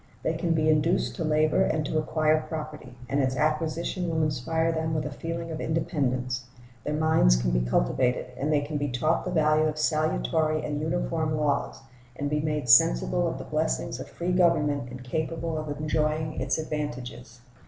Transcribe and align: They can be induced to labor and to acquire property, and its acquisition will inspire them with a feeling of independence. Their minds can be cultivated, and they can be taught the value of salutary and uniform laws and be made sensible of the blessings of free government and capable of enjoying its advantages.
They 0.23 0.33
can 0.33 0.53
be 0.55 0.67
induced 0.67 1.15
to 1.17 1.23
labor 1.23 1.61
and 1.61 1.85
to 1.85 1.99
acquire 1.99 2.41
property, 2.49 2.95
and 3.07 3.19
its 3.19 3.35
acquisition 3.35 4.09
will 4.09 4.23
inspire 4.23 4.71
them 4.71 4.95
with 4.95 5.05
a 5.05 5.11
feeling 5.11 5.51
of 5.51 5.61
independence. 5.61 6.45
Their 6.83 6.95
minds 6.95 7.35
can 7.35 7.51
be 7.51 7.61
cultivated, 7.69 8.31
and 8.35 8.51
they 8.51 8.61
can 8.61 8.77
be 8.77 8.89
taught 8.89 9.25
the 9.25 9.29
value 9.29 9.65
of 9.65 9.77
salutary 9.77 10.65
and 10.65 10.81
uniform 10.81 11.37
laws 11.37 11.83
and 12.15 12.31
be 12.31 12.39
made 12.41 12.67
sensible 12.67 13.27
of 13.27 13.37
the 13.37 13.43
blessings 13.43 13.99
of 13.99 14.09
free 14.09 14.31
government 14.31 14.89
and 14.89 15.03
capable 15.03 15.55
of 15.55 15.69
enjoying 15.77 16.41
its 16.41 16.57
advantages. 16.57 17.41